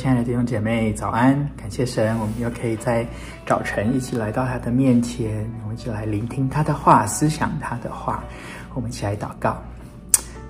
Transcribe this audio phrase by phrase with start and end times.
[0.00, 1.36] 亲爱的弟兄姐妹，早安！
[1.58, 3.06] 感谢神，我们又可以在
[3.44, 8.24] 早晨一起来到他的面前，我们一起来聆听他的话，思想他的话。
[8.72, 9.62] 我们一起来祷告。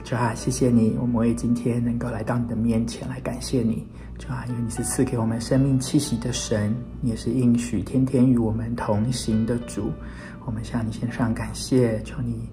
[0.05, 3.85] 主啊，谢谢你，我们为今天能够来到你的面前来感谢你。
[4.21, 9.91] 主啊，因为你是赐给我们生命气息的神，你也是应许天天与我们同行的主。
[10.47, 12.49] 我们向你献上感谢，求你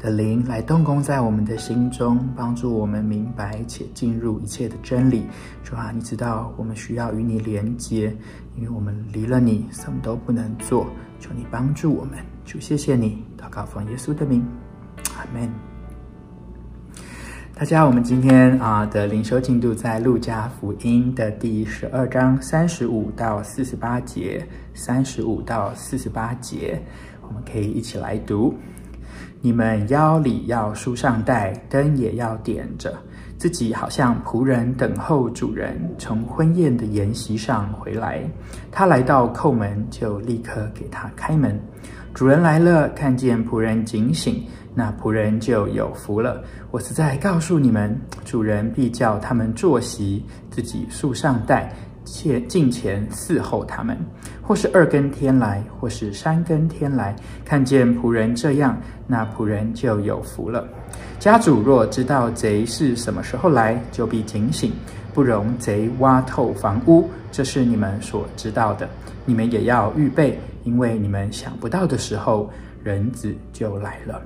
[0.00, 5.26] 的灵来动工在我们的心中，帮助我们明白且进入一切的真理。
[5.62, 8.16] 主啊，你知道我们需要与你连接，
[8.56, 10.86] 因为我们离了你什么都不能做。
[11.20, 13.22] 求你帮助我们，主，谢谢你。
[13.36, 14.42] 祷告奉耶稣的名，
[15.18, 15.52] 阿门。
[17.52, 26.82] 大家，我们今天啊的灵修进度在路加福音的第十二章三十五到四十八节，三十五到四十八节。
[27.20, 28.54] 我们可以一起来读：
[29.42, 32.94] 你们腰里要束上带，灯也要点着，
[33.38, 38.22] 自己好像仆人等候主人从婚宴的筵席上回来。
[38.70, 41.58] 他来到叩门，就立刻给他开门。
[42.12, 46.44] 主人来了，看见仆人警醒，那仆人就有福了。
[46.70, 51.72] 我是在告诉你们，主人必叫他们坐席，自己束上带。
[52.02, 53.96] 且进前伺候他们，
[54.50, 58.76] 或是二更天来，或是三更天来，看见仆人这样，
[59.06, 60.66] 那仆人就有福了。
[61.20, 64.72] 家主若知道贼是什么时候来，就必警醒，
[65.14, 67.08] 不容贼挖透房屋。
[67.30, 68.88] 这是你们所知道的，
[69.24, 72.50] 你们也要预备，因为你们想不到的时候，
[72.82, 74.20] 人子就来了。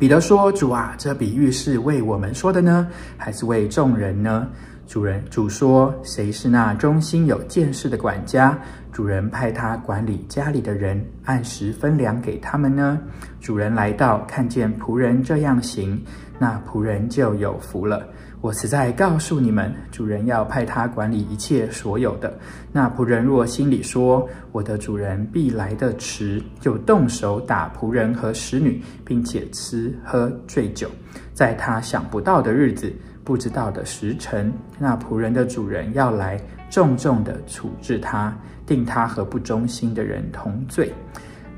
[0.00, 4.48] 彼得说：“主啊，这比喻是为我们说的呢，还是为众人呢？”
[4.86, 8.56] 主人主说：“谁是那忠心有见识的管家？
[8.92, 12.98] 主人派他管理家里的人，按时分粮给他们呢。
[13.40, 16.00] 主人来到，看见仆人这样行，
[16.38, 18.06] 那仆人就有福了。
[18.40, 22.32] 我实在告诉你们，主人要派他管理一切所有的。
[22.72, 30.88] 那仆人若心里说：我的主人必来得迟，就动手打仆人和使女，并且吃喝醉酒，
[31.34, 32.92] 在他想不到的日子。”
[33.26, 38.32] 不知道的时辰，那仆人的主人要来重重的处置他，
[38.64, 40.92] 定他和不忠心的人同罪。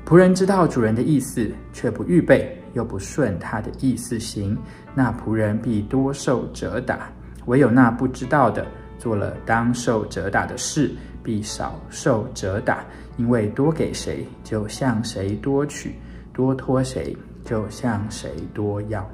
[0.03, 4.57] 仆人知道主人的意思，却不预备，又不顺他的意思行，
[4.95, 7.07] 那仆人必多受责打。
[7.45, 8.65] 唯有那不知道的，
[8.97, 10.89] 做了当受责打的事，
[11.21, 12.83] 必少受责打，
[13.17, 15.91] 因为多给谁，就向谁多取；
[16.33, 17.15] 多托谁，
[17.45, 19.07] 就向谁多要。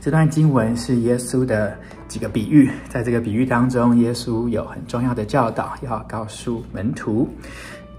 [0.00, 1.76] 这段经文是耶稣的
[2.08, 7.28] 几个比喻，在这个比喻当中，耶稣有很重要的教导要告诉门徒。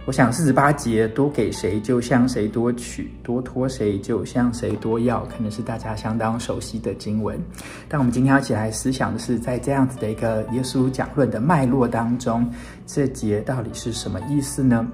[0.07, 7.39] 我想四十八节，多给谁就向谁多取，多托谁就向谁多要，可能是大家相当熟悉的经文。
[7.87, 12.49] 但我们今天要一起来思想的是，在这样子的一个耶稣讲论的脉络当中，
[12.87, 14.87] 这节到底是什么意思呢？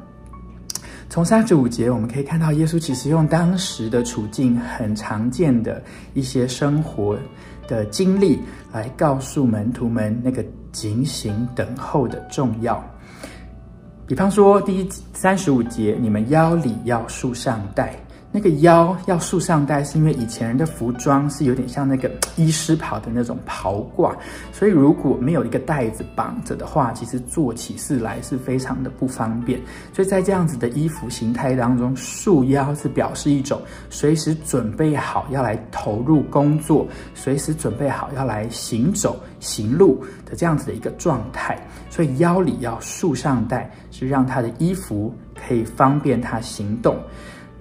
[1.09, 5.81] 从三十五节，我们可以看到，耶稣其实用当时的处境很常见的
[6.13, 7.17] 一些生活
[7.67, 8.39] 的经历，
[8.73, 12.83] 来告诉门徒们那个警醒等候的重要。
[14.05, 17.95] 比方说，第一三十五节，你们腰里要束上带。
[18.37, 24.15] 那个腰要束上带，是因为以前人的服装是有点像那个医师袍的那种袍褂，
[24.53, 29.59] 所以如果没有一个带子绑着的话，其实做起事来是非常的不方便。
[29.91, 33.59] 所以在这样子的衣服形态当中，束腰是表示一种
[33.89, 41.59] 随时准备好要来投入工作，随时准备好要来行走行路的这样子的一个状态。
[41.89, 46.95] 所以腰里要束上带，是让他的衣服可以方便他行动。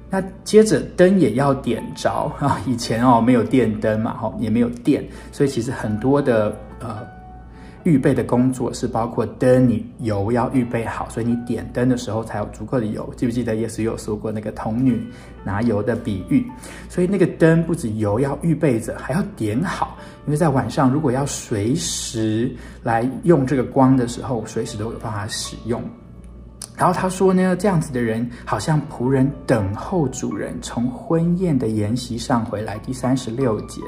[0.08, 2.60] 那接着灯也要点着 啊！
[2.66, 7.04] 以前哦没有电灯嘛，哈也没有电，所以其实很多的呃
[7.82, 13.12] 预备的工作是包括灯，你油要预备好，所以你点灯的时候才有足够的油。
[13.16, 15.04] 记不记得耶稣有说过那个童女
[15.44, 16.44] 拿油的比喻？
[16.88, 25.82] 所以那个灯不止油要预备着，还要点好，因为在晚上如果要随时来用这个光的时候，随时都有办法使用。
[26.76, 32.78] 然后他说呢，这样子的人好像仆人等候主人从婚宴的筵席上回来。
[32.80, 33.80] 第三十六节，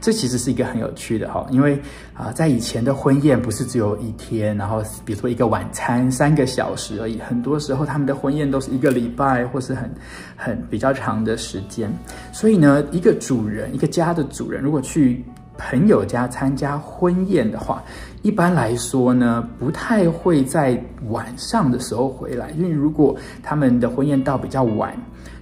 [0.00, 1.78] 这其实是一个很有趣的哈，因为
[2.14, 9.94] 啊，在以前的婚宴不是只有一天，然后比如说一个晚餐三个小时而已，很多时候他们的婚宴都是一个礼拜或是很
[10.34, 11.92] 很比较长的时间。
[12.32, 15.22] 所以呢，一个主人一个家的主人如果去
[15.58, 17.82] 朋友家参加婚宴的话，
[18.22, 24.94] 一般来说呢，不太会在晚上的时候回来，因为如果他们的婚宴到比较晚，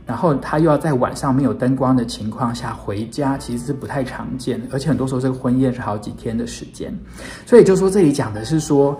[0.06, 4.68] 然后他又要在晚上没有灯光的情况下回家，其实是不太常见的。
[4.70, 6.92] 而且很多时候这个婚宴是好几天的时间，
[7.46, 8.98] 所以就说这里讲的是说，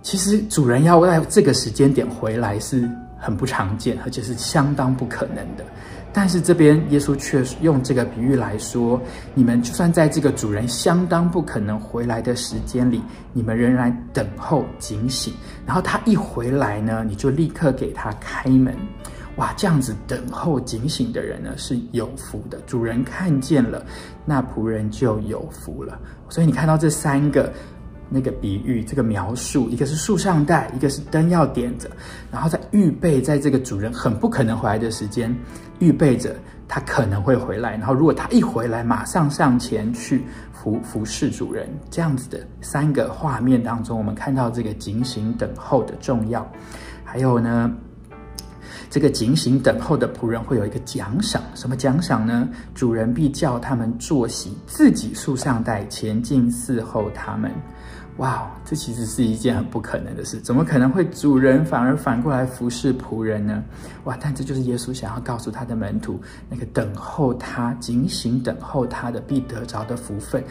[0.00, 5.64] 其实主人要在这个时间点回来是很不常见，而且是相当不可能的。
[6.12, 9.00] 但是这边耶稣却用这个比喻来说，
[9.34, 13.02] 你们就算在这个主人相当不可能回来的时间里，
[13.32, 15.32] 你们仍然等候警醒，
[15.66, 18.74] 然后他一回来呢，你就立刻给他开门。
[19.36, 23.84] 哇，这样子等候警醒的人呢是有福的，主人看见了，
[24.24, 25.98] 那仆人就有福了。
[26.28, 27.52] 所以你看到这三个。
[28.08, 31.90] 那个比喻，这个描述，一个是树上带，一个是灯要点着，
[32.32, 35.34] 然后在预备，在这个主人很不可能回来的时间，
[35.78, 36.34] 预备着
[36.66, 46.50] 他可能会回来，然后如果他一回来，马上上前去服服侍主人，这样子的三个画面当中，我们看到这个警醒等候的重要，
[47.04, 47.70] 还有呢，
[48.90, 52.48] 这个警醒等候的仆人会有一个奖赏，什么奖赏呢？
[52.74, 57.52] 主人必叫他们坐席，自己束上带，前进伺候他们。
[58.18, 63.62] 哇，这其实是一件很不可能的事，怎么可能会主人反而反过来服侍仆人呢？
[64.04, 64.18] 哇！
[64.20, 70.42] 但这就是耶稣想要告诉他的门徒，那个等候他、警醒等候他的必得着的福分，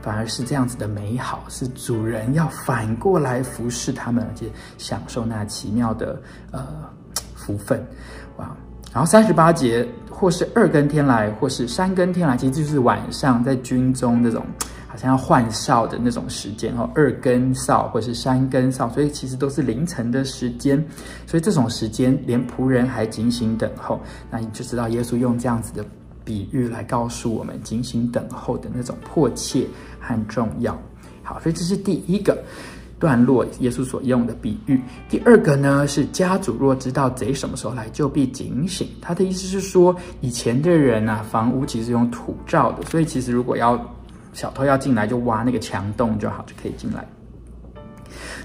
[0.00, 4.46] 反而是这样子的美好，是主人要反过来服侍他们，而且
[4.78, 6.64] 享受那奇妙的呃
[7.34, 7.84] 福分。
[8.36, 8.56] 哇！
[8.92, 14.46] 然后三十八节，或是二更天来，或是三更天来，其实就是晚上在军中这种。
[14.96, 20.82] 好像要换哨的那种时间哦，二更哨或是三更哨，所以其实都是凌晨的时间。
[21.26, 24.00] 所以这种时间，连仆人还警醒等候，
[24.30, 25.84] 那你就知道耶稣用这样子的
[26.24, 29.66] 比喻来告诉我们警醒等候的那种迫切
[30.00, 30.74] 和重要。
[31.22, 32.42] 好，所以这是第一个
[32.98, 34.80] 段落，耶稣所用的比喻。
[35.10, 38.88] 第二个呢，是家主若知道贼什么时候来，就必警醒。
[39.02, 43.78] 他的意思是说，以前的人啊，房屋其实用土造的，所以其实如果要
[44.36, 47.02] 小偷要进来，就挖那个墙洞就好，就可以进来。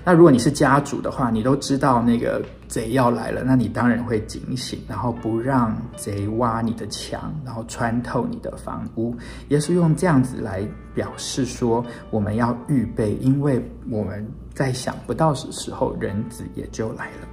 [0.05, 9.13] 那如果你是家主的话，你都知道那个贼要来了，那你当然会警醒，然后不让贼挖你的墙，然后穿透你的房屋。
[9.49, 10.65] 耶稣用这样子来
[10.95, 17.27] 表示说，我们要预备，因为我们在想不到的时候，人子也就来了。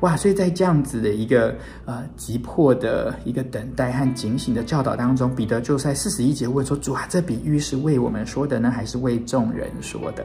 [0.00, 0.16] 哇！
[0.16, 1.54] 所以在这样子的一个
[1.84, 10.24] 呃急迫的一个等待和警醒的教导当中，彼得就在四十一节问说：“主啊，这比喻是为我们说的呢，还是为众人说的？”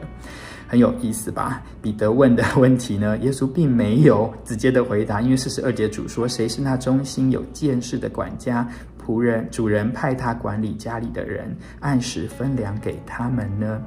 [0.66, 1.62] 很有意思吧？
[1.82, 8.66] 彼得问的问题呢，耶稣并没有直接的回答，因为四十二节主说：“谁是那忠心有见识的管家？”
[9.04, 13.82] 仆人主人派他管理家里的人，按时分粮给他们呢。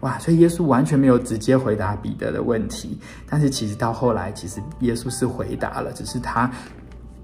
[0.00, 0.18] 哇！
[0.18, 2.98] 所以耶稣完全没有直接回答彼得的问题，
[3.28, 6.50] 但是其实到后来，其实耶稣是回答了，只是他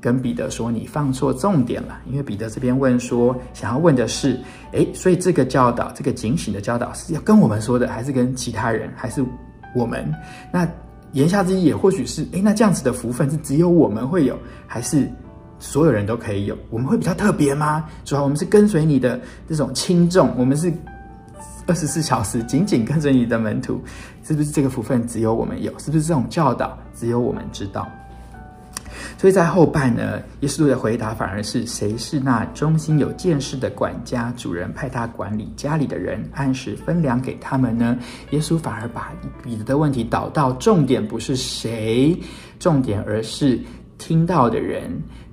[0.01, 4.39] 跟彼得说：“你放错重点了。”因为彼得这边问说，想要问的是：
[4.73, 9.25] 诶，所以这个教导，这个警醒的教导是要跟我们说的，还是跟其他人，还是
[9.75, 10.15] 我们？
[10.53, 10.69] 那
[11.13, 15.11] 言下之意也或许是：诶，那这样子的福分是只有我们会有，还是？
[15.59, 17.85] 所有人都可以有，我们会比较特别吗？
[18.05, 20.73] 主要我们是跟随你的这种轻重，我们是
[21.67, 23.83] 二十四小时紧紧跟随你的门徒，
[24.25, 25.71] 是不是这个福分只有我们有？
[25.79, 27.87] 是不是这种教导只有我们知道？
[29.17, 34.33] 所以在后半呢，耶稣的回答反而是：谁是那忠心有见识的管家？
[34.37, 37.99] 主人派他管理家里的人，按时分粮给他们呢？
[38.31, 39.13] 耶稣反而把
[39.43, 42.17] 彼得的问题导到重点，不是谁，
[42.61, 43.61] 重点而是
[43.99, 44.91] 听到的人。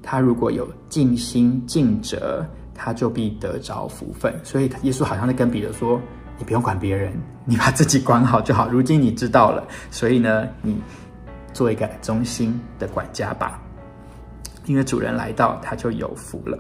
[0.08, 2.46] 他如果有尽心尽责，
[2.76, 4.32] 他就必得着福分。
[4.44, 6.00] 所以耶稣好像在跟彼得说
[6.38, 7.12] ：“你不用管别人，
[7.44, 8.70] 你把自己管好就好。
[8.70, 10.80] 如今你知道了，所以呢，你
[11.54, 13.60] 做一个忠心的管家吧。
[14.66, 16.56] 因为主人来到，他就有福了。”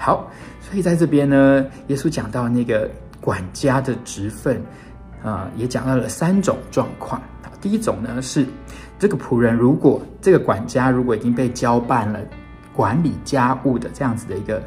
[0.00, 0.26] 好，
[0.62, 4.56] 所以在这边呢，耶稣讲到那个管家的职分，
[5.22, 7.20] 啊、呃，也讲到了三种状况。
[7.60, 8.46] 第一种呢是
[8.98, 12.18] 这个仆人，如果这个管家如果已经被交办了。
[12.72, 14.62] 管理家务的这样子的一个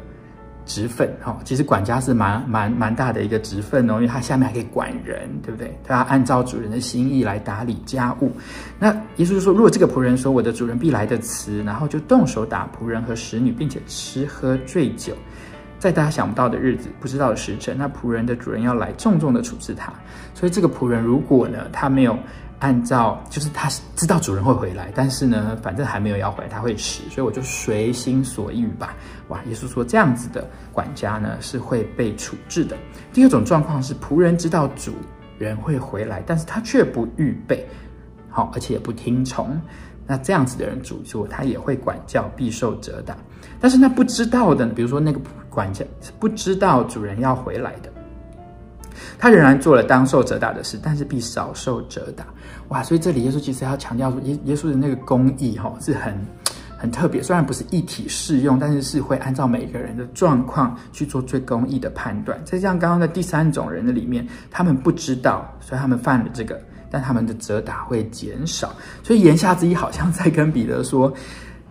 [0.66, 5.76] 职分，哈，其实管家是蛮蛮蛮大的一个职分哦，因为他下面还可以管人，对不对？
[5.82, 8.30] 他要按照主人的心意来打理家务。
[8.78, 15.14] 那耶稣就说，如果这个仆人说我的主人必来的迟，然后就动手打仆人和使女，并且吃喝醉酒，
[15.80, 19.92] 在大家想不到的日子，不知道的时辰，那仆人的主人要来重重的处置他。
[20.34, 22.16] 所以这个仆人如果呢，他没有。
[22.60, 28.96] 按照就是他知道主人会回来，但是呢，反正还没有要回来，他会死，所以我就随心所欲吧。
[29.28, 32.76] 哇，耶稣说这样子的管家呢是会被处置的。
[33.12, 34.92] 第二种状况是仆人知道主
[35.38, 37.66] 人会回来，但是他却不预备。
[38.30, 39.60] 好，而且也不听从。
[40.06, 43.16] 那这样子的人，主说他也会管教，必受责打。
[43.60, 45.84] 但是那不知道的，比如说那个管家
[46.18, 47.90] 不知道主人要回来的，
[49.24, 52.26] 他仍然做了当受责打的事，但是必少受责打。
[52.68, 56.14] 哇，所以这里耶稣其实要强调说，耶耶稣的那个公义哈是很
[56.76, 62.38] 很特别，虽然不是一体适用，但是是会按照每个人的状况去做最公义的判断。
[62.44, 66.60] 在像刚刚的第三种人的里面，他们不知道，所以他们犯了这个。
[66.90, 71.10] 但他们的责打会减少，所以言下之意好像在跟彼得说：“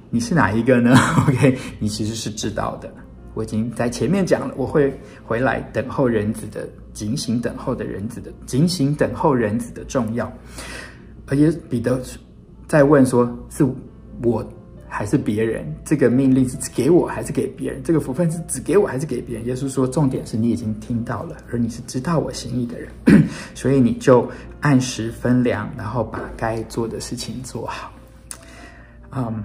[0.09, 0.97] 你是哪一个呢？
[1.29, 2.91] ”OK，你其实是知道的。
[3.35, 10.31] 我已经在前面讲了，我会回来等候人子的，警醒等候的人子的，警醒等候人子的重要。
[11.27, 11.99] 而且彼得
[12.67, 13.65] 在问说：“是
[14.23, 14.47] 我？”
[14.95, 15.65] 还是别人？
[15.83, 17.81] 这个命令是只给我还是给别人？
[17.81, 19.47] 这个福分是只给我还是给别人？
[19.47, 22.91] 耶稣说，重点是你已经听到了，而你是知道我心意的人，
[23.55, 27.91] 所以你就按时分粮，然后把该做的事情做好。
[29.15, 29.43] 嗯，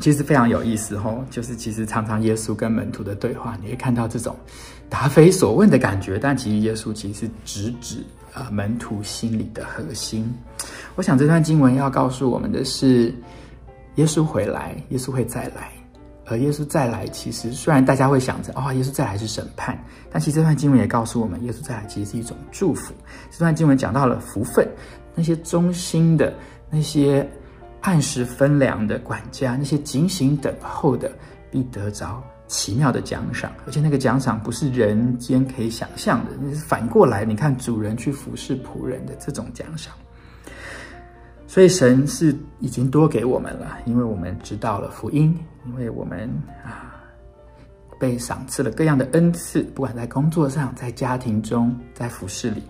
[0.00, 4.34] 其实非常有意思哦，就是其实常常耶稣跟门徒的对话，你会看到这种
[4.88, 10.32] 答非所问的感觉，但其实耶稣其实直指啊门徒心里的核心。
[10.94, 13.14] 我想这段经文要告诉我们的是。
[13.96, 15.72] 耶稣回来，耶稣会再来，
[16.26, 22.92] 而耶稣再来，其实虽然大家会想着，哦，耶稣再来是审判，但其实这段经文也告诉我们，耶稣再来其实是一种祝福。
[23.30, 24.68] 这段经文讲到了福分，
[25.14, 26.30] 那些忠心的、
[26.68, 27.26] 那些
[27.80, 31.10] 按时分粮的管家，那些警醒等候的，
[31.50, 39.92] 必得着奇妙的奖赏，而且那个奖赏不是人间可以想象的，那是反过来，你看主人去服侍仆人的这种奖赏。
[41.48, 45.36] 所以神是已经多给我们了，因为我们知道了福音，
[45.66, 46.28] 因为我们
[46.64, 46.92] 啊
[47.98, 52.62] 被赏赐了各样的恩赐，不管在工作上、在家庭中、在服侍里，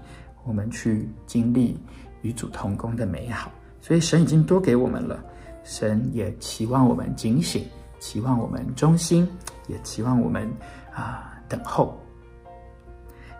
[0.44, 1.78] 我们去经历
[2.22, 3.50] 与主同工的美好。
[3.80, 5.18] 所以神已经多给我们了，
[5.64, 7.64] 神也期望我们警醒，
[8.06, 9.28] 期望我们忠心，
[9.66, 10.48] 也期望我们
[10.94, 12.00] 啊等候。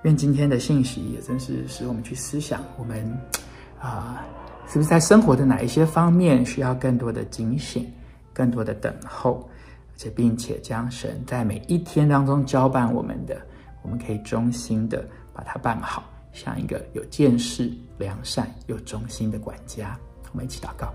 [0.03, 3.17] 愿今天的信息也真是使我们去思想，我们
[3.81, 4.25] 啊。
[4.67, 7.89] 是不是在生活的哪一些方面需要更多的警醒，
[8.33, 9.49] 更多的等候，
[9.93, 13.41] 而且并且将神在每一天当中交办我们的，
[13.83, 19.97] 我们可以忠心的把它办好，像一个有见识、良善又忠心的管家。
[20.37, 20.93] 我们一起祷告，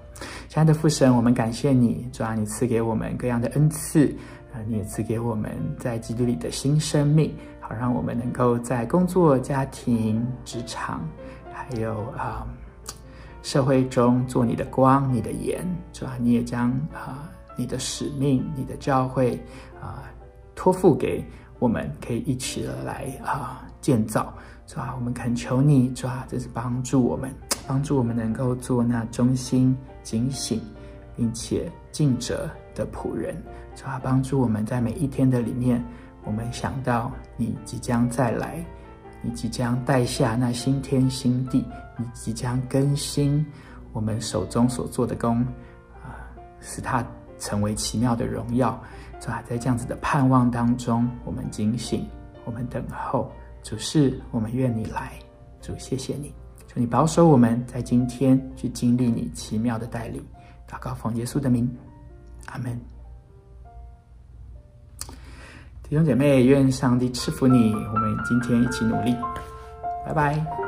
[0.48, 4.16] 亲爱的父神，我们感谢你，主啊，你赐给我们各样的恩赐，
[4.54, 11.02] 啊，你也赐给我们在基督里的新生命，好让我们能够在工作、家庭、职场，
[11.52, 12.46] 还有啊。
[13.42, 16.16] 社会中做你的光，你的盐，是吧？
[16.20, 19.44] 你也将啊、你的使命、你的教会
[19.82, 20.04] 啊、
[20.54, 21.26] 托付给
[21.58, 24.32] 我们，可以一起来啊、建造，
[24.68, 24.94] 是吧？
[24.96, 26.28] 我们恳求你，是吧？
[26.30, 27.34] 这是帮助我们，
[27.68, 30.62] 帮助我们能够做那忠心、警醒，
[31.16, 33.36] 并且尽责的仆人，
[33.76, 34.00] 是吧？
[34.04, 35.84] 帮助我们在每一天的里面，
[36.24, 38.64] 我们想到你即将再来。
[39.24, 41.64] 你即将带下那新天新地，
[41.96, 43.46] 你即将更新
[43.94, 45.42] 我们手中所做的工，
[46.02, 46.26] 啊，
[46.60, 47.06] 使它
[47.38, 48.82] 成为奇妙的荣耀，
[49.20, 49.44] 是吧？
[49.48, 52.04] 在这样子的盼望当中，我们警醒，
[52.46, 55.12] 我们等候，主是，我们愿你来，
[55.62, 56.34] 主，谢谢你，
[56.74, 60.24] 求你保守我们在今天去经历你奇妙的带领，
[60.70, 61.70] 祷告奉耶稣的名，
[62.46, 62.80] 阿门。
[65.84, 67.74] 弟兄姐妹，愿上帝赐福你。
[67.74, 69.14] 我们今天一起努力，
[70.06, 70.61] 拜拜。